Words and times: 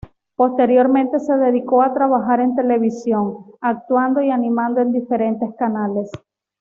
Posteriormente 0.35 1.19
se 1.19 1.37
dedicó 1.37 1.83
a 1.83 1.93
trabajar 1.93 2.39
en 2.39 2.55
televisión, 2.55 3.37
actuando 3.61 4.19
y 4.23 4.31
animando 4.31 4.81
en 4.81 4.93
diferentes 4.93 5.51
canales. 5.59 6.09